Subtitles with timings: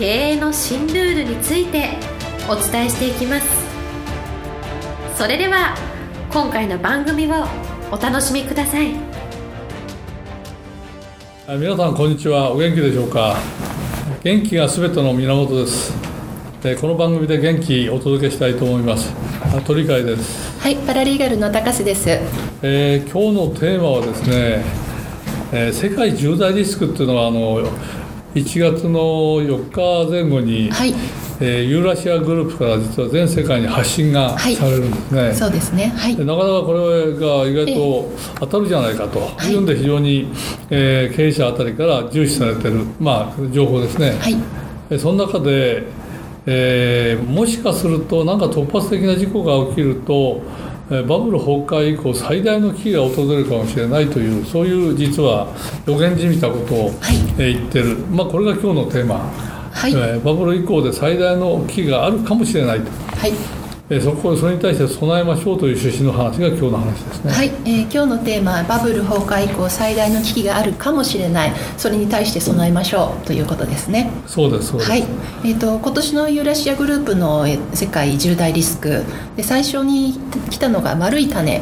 [0.00, 1.90] 経営の新ルールについて
[2.48, 3.46] お伝えしていきます。
[5.14, 5.76] それでは
[6.32, 7.44] 今回の番組を
[7.92, 8.94] お楽しみください。
[11.58, 12.50] 皆さんこんにちは。
[12.50, 13.36] お元気でしょうか？
[14.24, 15.92] 元気がすべての源です。
[16.80, 19.12] この番組で元気お届けしたいと思います。
[19.66, 20.58] 鳥海です。
[20.62, 22.08] はいパラリーガルの高須です、
[22.62, 24.64] えー、今日のテーマはですね、
[25.52, 27.60] えー、世界重大リスクっていうのはあの
[28.34, 29.00] 1月の
[29.42, 30.94] 4日前後に、はい。
[31.42, 39.20] えー、ユーラシアグループから実は全世界に発信がされるんですね、はい、そうですね、はい、なかなかこれが意外と当たるじゃないかと。
[39.48, 39.54] い。
[39.54, 40.30] うんで非常に、
[40.68, 45.84] えー、経営者あたりから重視されてる、まあ、情報ですね、はい、その中で、
[46.44, 50.42] えー、もしかすると何か突発的な事故が起きると
[50.90, 55.46] バブル崩壊以降最大の危機が訪れるかもしれないというそういう実は
[55.86, 56.92] 予言じみたことを
[57.38, 59.50] 言ってる、まあ、これが今日のテーマ。
[59.72, 62.90] はい、バブル以降で最大の危機があるかもしれないと。
[63.16, 63.59] はい
[63.92, 67.32] えそこそれに対して備えましょうという趣旨の話が今日の話ですね。
[67.32, 71.52] はい、えー、今日のテーマはバブル崩壊以降最大の危機があるかもしれない。
[71.76, 74.12] それに対して備えましょうということですね。
[74.28, 74.90] そうですそうです。
[74.92, 75.04] はい、
[75.42, 79.02] えっ、ー、と今年のユーラシアグループの世界重大リスク
[79.36, 81.60] で最初に来たのが丸い種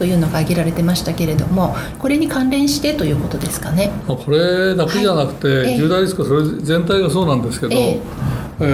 [0.00, 3.92] というのが挙げられてましたけれどもこれに関連してということですかね。
[4.08, 8.00] これだけじゃなくて、はい、重大リスクそれ全体がそうなんですけど、えー、
[8.58, 8.66] え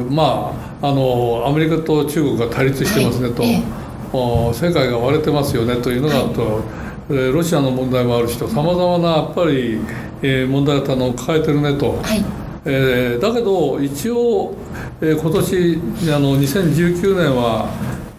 [0.00, 6.62] ー、まああのアメリカと中国が対立してますねと、はいえー、世界が割れてますよねというのがあと、は
[7.08, 8.46] い、ロシアの問題もあるしと。
[8.46, 9.80] さまざまなやっぱり、
[10.20, 11.92] えー、問題を抱えてるねと。
[12.02, 12.22] はい。
[12.66, 14.54] えー、だけど一応、
[15.00, 15.78] えー、今年
[16.14, 17.68] あの2019年は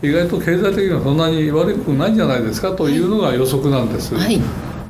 [0.01, 4.15] 意外と経済的にはそんなに悪くないんじゃないですかというのが予測なんです。
[4.15, 4.41] はい、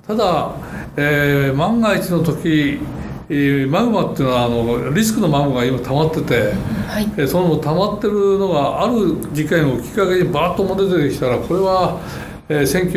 [0.08, 0.56] ただ、
[0.96, 2.80] えー、万が一の時
[3.28, 6.54] マグマっていうのはあのリスクのマグマが今溜まってて、
[6.88, 12.00] はい、その溜まってるのがある事件をきっかけにバーッとも出てきたらこれは、
[12.50, 12.92] えー、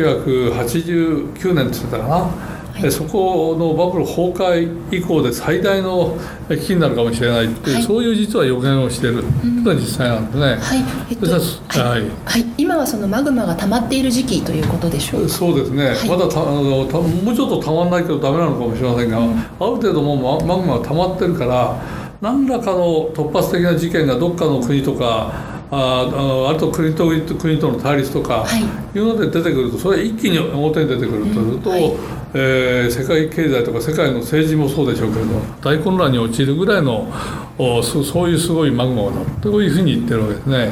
[1.33, 2.58] 1989年って言ってたかな。
[2.89, 6.17] そこのバブル崩壊以降で最大の
[6.49, 10.45] 危機になるかもしれないっていう、はい、そういう実は予言をしているというのが実際なんですね。
[10.45, 10.85] はい。
[11.11, 12.01] えっとはい。
[12.25, 21.81] はい、今はそのマグマが溜まっている時期ということでしょうそうですね、まだたあのたもうちょっと溜まらないけどダメなのかもしれませんが、うん、ある程度もうマグマが溜まってるから
[22.21, 28.45] 何らかの突発的な事件がどっかの国とかああると国と国との対立とか
[28.93, 31.93] いうので出てくるとそれは一気に表に出てくるとすると、はい、
[32.33, 37.11] えー、世界経済とか世界の政治もそうでしょうけれど大混乱に陥るぐらいの
[37.57, 40.71] おそそういうすごいマグマだというふうに言ってるわけですね。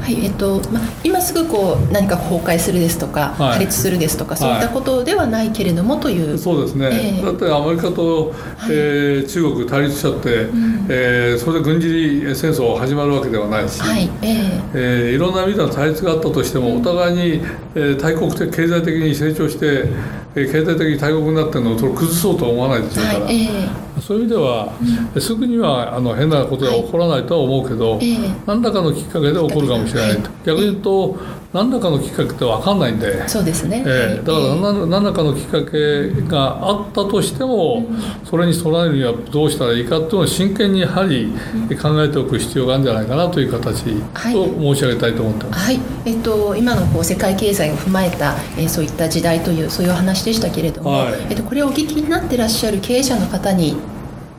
[0.00, 6.88] はいえっとま、今すぐこう何か崩壊するですとか、はい、破裂するですとかそういったことではないけれどもという、そうですね、
[7.18, 17.44] えー、だってアメリカと、はい、えー、中国対立しちゃって、うん、えー、それで軍事戦争が始まるわけではないし、はいえーえー、いろんな意味での対立があったとしても、お互いに、
[17.74, 19.88] えー、大国的経済的に成長して、
[20.34, 23.20] えー、経済的に大国になってるのをそれ崩そうとは思わないでしょうから。
[23.20, 23.48] はいえ。
[23.48, 24.72] ーそういう意味では、
[25.14, 28.16] うん、すぐにはあの変なことが起こらないとは思うけど、はいえ。
[28.16, 31.16] ー、何らかのきっかけで起こるかもしれないと、はい、逆に言うと
[31.52, 33.26] 何らかのきっかけって分かんないんで。
[33.26, 37.86] そうですね、えー、だから何,、何らかのきっかけがあったとしても、
[38.24, 41.32] それに備えるにはどうしたらいいかっていうのを真剣にやはり
[41.80, 45.64] 考えておく必要があるんじゃないかなという形と申し上げたいと思ってます。
[45.64, 53.76] はい、はい、えっと、今のこう世界経済を踏まえた、えー、そういった時代というそういう話でしたけれども、はい、えっと、これをお聞きになってらっしゃる経営者の方に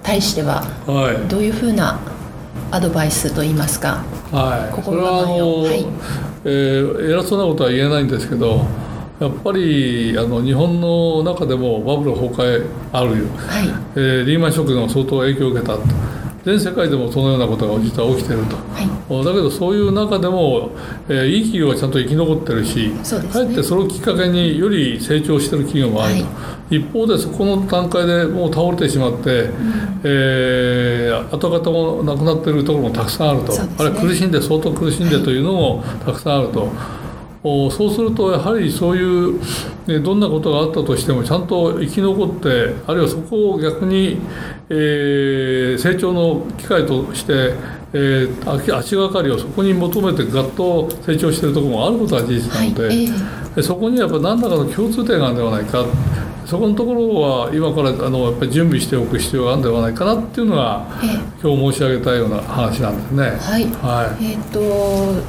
[0.04, 2.00] 対しては、はい、どういうふうな
[2.72, 5.86] アドバイスといいますか、はい、心構えを、はい。
[6.46, 8.66] えー、偉そうなことは言えないんですけど
[9.20, 13.68] やっぱりあの日本の中でもバブル崩壊あるよ、はい。
[13.96, 15.84] えー、リーマンショックでも相当影響を受けたと。
[16.46, 20.72] 全世界でもそのようなことが実は起きてると、はい、だけどそういう中でも、
[21.10, 22.96] えー、いい企業はちゃんと生き残ってるし、ね、
[23.32, 26.30] かえってそれをきっかけにより成長してる企業もあると、は
[26.72, 36.70] い、一方でそこの段階でもう倒れてしまって、うん、えー、跡形もなくなってるところもたくさんあると、ね、あれ苦しんで相当苦しんでというのもたくさんあると。
[37.42, 39.40] そうするとやはりそういう、
[39.88, 44.18] ね、どんなことがあったとしてもちゃんと生き残ってあるいはそこを逆に、
[44.70, 47.54] えー、成長の機会として、
[47.92, 55.86] えー、足がかりをそこに求めてガッと成長しているところもあることは事実なので、はいえー、そこにやっぱ何らかの共通点があるんではないか。
[56.46, 63.24] そこのところは今からあのやっぱり準備しておく必要があるんではないかなっていうのが、えー、今日申し上げたような話なんですね。
[63.24, 65.22] はい、はい、えー、っと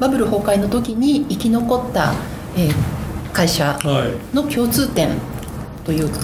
[0.00, 2.14] バブル崩壊の時に生き残った、
[2.56, 3.78] えー、会社
[4.34, 5.10] の共通点
[5.84, 6.18] というか、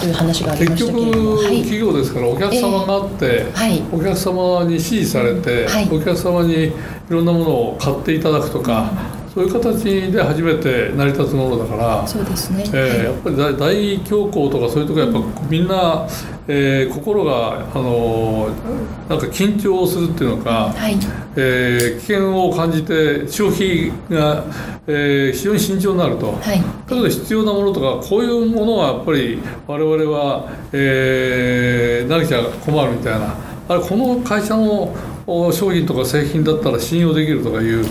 [0.00, 6.72] という話がありましたけれども、結局、企業ですからお客様があって、えーはい、お客様に支持されて、はい、お客様にい
[7.08, 8.90] ろんなものを買っていただくとか、
[9.34, 16.06] そういう形で初めて成り立つものだからそうですね、えー、やっぱり大大恐慌とかそういうところやっぱみんな、
[16.46, 20.96] えー、心が、あのー、なんか緊張するっていうのか、はい、
[21.34, 24.44] えー、危険を感じて消費が、
[24.86, 33.34] えー、非常に慎重になると、はい、だけど必要なものとかこういうものはやっぱり我々は、えー、なきゃ困るみたいな。
[33.66, 34.94] あれこの会社の
[35.26, 37.84] 商品とか製品だったら信用できるとかいう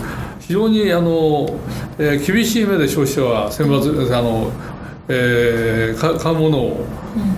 [0.46, 1.48] 非常にあの、
[1.98, 4.52] えー、厳しい目で消費者は選抜あの、
[5.08, 6.86] えー、買うものを、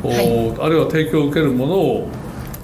[0.04, 2.08] うんはい、あるいは提供を受けるものを、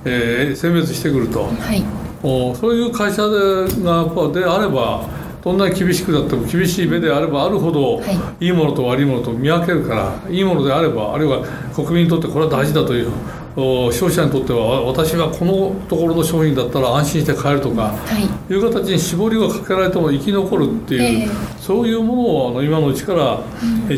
[0.04, 1.84] えー、選別してくると、はい、
[2.24, 3.38] おそういう会社で
[3.82, 5.08] がであれば
[5.44, 9.94] どんなに厳しくなっても厳しい目であればあるほど、はい、いいものと悪いものと見分けるか
[10.24, 11.44] らいいものであればあるいは
[11.74, 13.12] 国民にとってこれは大事だという
[13.54, 17.98] 消費者にとっては私はこのところの商品だったら安心して買えるとか、は
[18.48, 23.40] い、いう形に絞りがかけられても生き残るっていう、えー、そういうものをあの今のうちから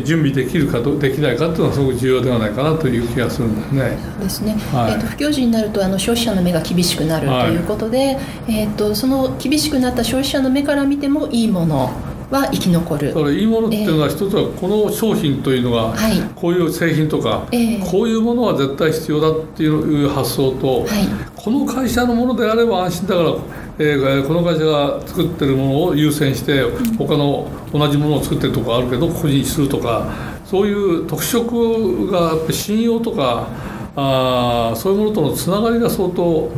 [0.01, 3.97] 準備できるかできないかっていうのはすごく重要ではないかなという気がするんですね。
[4.17, 8.17] そうですね、はい、えーと、不況時になるとあの消費者の目が厳しくなるということで、はい、
[8.49, 11.91] えーとその厳しくなった消費者の目から見てもいいもの
[12.35, 13.07] は生き残る。
[13.07, 15.93] だからいいものっていうのは、一つはこの商品というのが、
[16.35, 17.47] こういう製品とか、
[17.89, 20.85] こういうものは絶対必要だっていう発想と、
[21.35, 23.29] この会社のものであれば安心だから、
[23.77, 26.63] えー、この会社が作ってるものを優先して
[26.97, 30.07] 他の同じものを作ってるとこあるけどここにするとか
[30.45, 33.47] そういう特色がやっぱ信用とか
[33.95, 36.51] あそういうものとのつながりが相当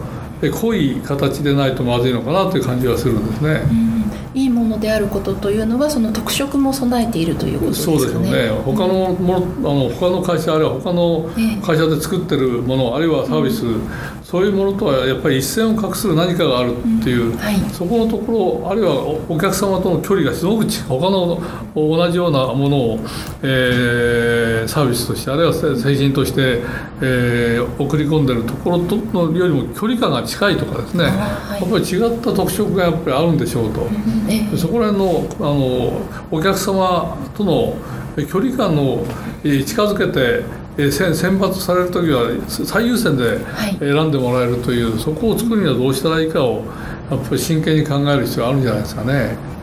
[0.61, 3.61] 濃い形でないとまずいのかなという感じはするんですね。
[3.71, 3.97] うん
[4.37, 7.99] いいものであることというのはその特色も備えているということですかね。
[7.99, 8.49] そうですよね。
[8.63, 11.27] 他のもの、あの他の会社あるいは他の
[11.65, 13.89] 会社で作ってるもの、あるいはサービス、うん、
[14.23, 17.37] そういうものとはやっぱり一線を画する何かがあるっていう、うん。
[17.37, 18.93] はい、そこのところあるいは
[19.27, 21.41] お客様との距離がすごく他の
[21.75, 22.99] 同じようなものを、
[23.41, 24.16] えー、
[24.67, 26.61] サービスとしてあるいは製品として、
[27.01, 33.81] えー、送り込んでるところとのよりも距離感が近いとかですね、はい、やっぱり違った特色がやっぱりあるんでしょうと。
[33.81, 34.17] うん
[34.57, 37.75] そこら辺のあのお客様との
[38.29, 39.05] 距離感の
[39.43, 43.39] 近づけて選抜される時は最優先で
[43.79, 46.63] 選んでもらえるという、はい、そこを作るにはどうしたらいいかを
[47.09, 49.56] やっぱり真剣に考える必要があるんじゃないですかね。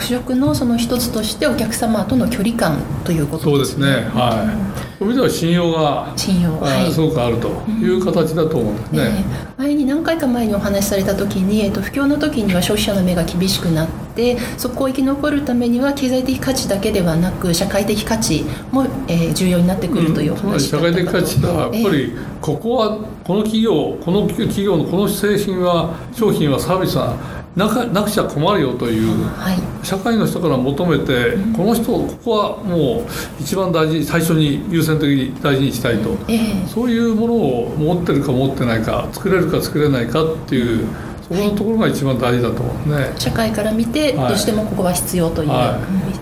[0.00, 3.86] 特色のその一つとしてお客様との距離感ということですね。
[3.86, 4.18] そうですね。
[4.18, 4.98] はい。
[4.98, 9.02] そういう意味では信用が信用、はい、すごくあるという形だと思うんですね。
[9.02, 33.06] えー、前に何回か前にお話しされた時に、えっと不況の時には消費者の目が厳しくなって、そこを生き残るためには経済的価値だけではなく社会的価値も、えー、重要になってくるというお話だったかと、うん、社会的価値はやっぱり、ここはこの企業この企業のこの製品は商品はサービスはなかなくちゃ困るよという、はい、社会の人から求めて、うん、この人ここはもう
[33.40, 40.86] 一番大事最初に優先的に大事にしたいと、えー、そういうものを持ってるか持ってないか作れるか作れないかっていう。
[41.30, 45.78] そこのところが一番大事だと思うね、社会から見てどうしてもここは必要という、は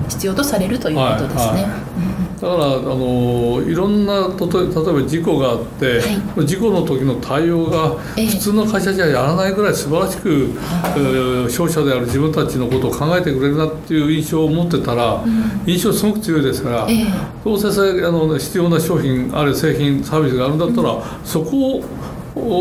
[0.07, 2.05] い、必要とされるということですね、は
[2.37, 2.39] い。
[2.39, 17.69] だからあのいろんな例えば事故があって、はい、事故の時の対応が普通の会社じゃやらないぐらい素晴らしく、えー、消費者である自分たちのことを考えてくれるなっていう印象を持ってたら、うん、印象すごく強いですから、えー、どうせ
[18.07, 21.85] あの必要な商品あるいは製品サービスがあるんだったら、うん、そこを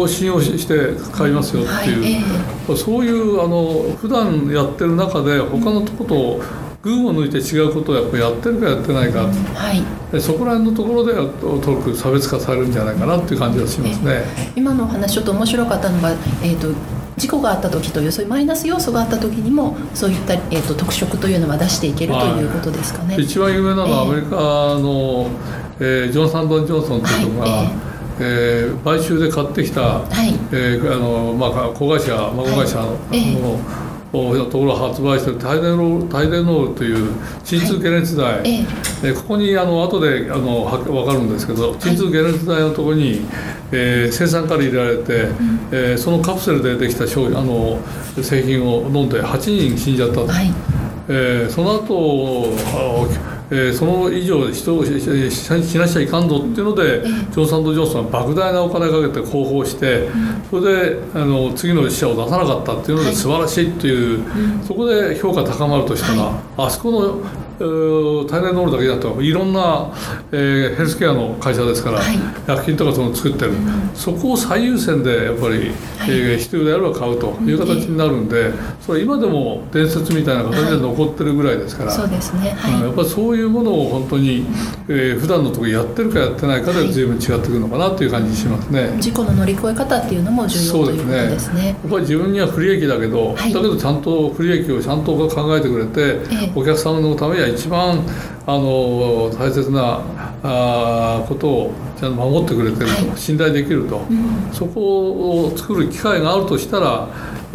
[0.08, 6.42] 信用して買いますよっていう、はいえー、そういうあの普段やってる中で他のとこと
[6.82, 11.28] 群を抜いて違うことをやっぱやってるかやってないか、はい、そこら辺のところでは
[11.62, 14.24] とく差別化されるんじゃないかなっていう感じがしますね。
[14.56, 16.74] 今のお話ちょっと面白かったのが、えーと、
[17.18, 22.46] 事故があった時というそういうマイナス要素があった時にもそういった、えーと、特色というのは出していけるとい。
[22.46, 23.16] うことですかね。
[23.16, 25.30] はい、一番有名なのはアメリカの、
[25.80, 27.87] えー、ジョン・サンドン・ジョンソンというのが、はいえー
[28.20, 30.34] えー、買収で買ってきた、はい。
[30.52, 33.20] えーあのまあ、子会社孫会社の,、はい。
[34.14, 38.66] えー、ところを発売しているタイデノールタイデノールという鎮痛解熱剤、はい、
[39.04, 43.22] えここにあの後であの分かるんですけど鎮痛解熱剤のところに、
[43.72, 47.80] えー、生産から入れられて、うん、えー、そのカプセルでできた商あの
[48.24, 49.38] 製品を飲んで8
[49.70, 50.48] 人死んじゃったと、はい、
[51.10, 52.56] えー、その後
[53.50, 60.10] えー、その以上人を死なしちゃいかんぞっていうので、ジョンソンジョンソンは莫大なお金かけて広報して、
[60.50, 64.24] それであの次の死者を出さなかったっていうので素晴らしいっていう、
[64.64, 67.22] そこで評価高まるとしたら、あそこの
[67.58, 69.92] 体内ノールだけだといろんな、
[70.32, 75.62] えー、ヘルスケアの会社ですから、はい、薬品とかその作ってる、うん、そこを最優先でやっぱり、はい、
[76.10, 84.46] えー、必要であれば買うという形になるんで、それ今でも伝説みたいな形で残ってるぐらいですから、そうですね、はい、やっぱりそういうものを本当に、
[84.88, 91.68] えー、普段のところやってるかやってないかで随分違ってくるのかなという感じしますね、事故の乗り越え方っていうのも重要ということですね。
[91.68, 96.20] やっぱり自分には不利益だけど、だけどちゃんと不利益をちゃんと考えてくれて、
[96.56, 98.04] お客様のためには一番
[98.46, 100.02] あの大切な
[100.44, 107.10] あことをちゃんと守ってくれてると、はい、信頼できると、うん、そこを作る機会があるとしたら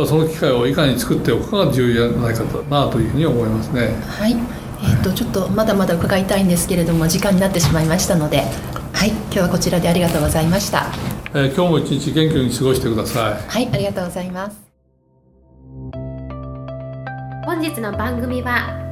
[0.06, 3.94] その機会をいかに作っておくかが重要じゃないかなというふうに思いますね。
[4.08, 4.36] はい
[4.84, 8.42] えーと、ちょっとまだまだ伺いたいんですけれども時間になってしまいましたので、
[8.92, 10.86] はい、今日はこちらでありがとうございました。
[11.34, 13.48] えー、今日も一日元気に過ごしてください。
[13.48, 14.56] はい、ありがとうございます。
[17.44, 18.91] 本日の番組は